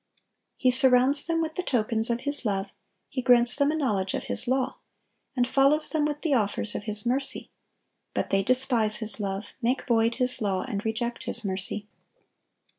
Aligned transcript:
He 0.57 0.71
surrounds 0.71 1.27
them 1.27 1.43
with 1.43 1.53
the 1.53 1.61
tokens 1.61 2.09
of 2.09 2.21
His 2.21 2.43
love, 2.43 2.71
He 3.07 3.21
grants 3.21 3.55
them 3.55 3.69
a 3.69 3.75
knowledge 3.75 4.15
of 4.15 4.23
His 4.23 4.47
law, 4.47 4.77
and 5.35 5.47
follows 5.47 5.89
them 5.89 6.05
with 6.05 6.21
the 6.23 6.33
offers 6.33 6.73
of 6.73 6.85
His 6.85 7.05
mercy; 7.05 7.51
but 8.15 8.31
they 8.31 8.41
despise 8.41 8.95
His 8.95 9.19
love, 9.19 9.53
make 9.61 9.85
void 9.87 10.15
His 10.15 10.41
law, 10.41 10.63
and 10.63 10.83
reject 10.83 11.25
His 11.25 11.45
mercy. 11.45 11.87